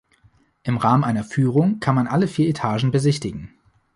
Im 0.63 0.77
Rahmen 0.77 1.03
einer 1.03 1.23
Führung 1.23 1.79
kann 1.79 1.93
man 1.93 2.07
alle 2.07 2.27
vier 2.27 2.49
Etagen 2.49 2.89
besichtigen. 2.89 3.51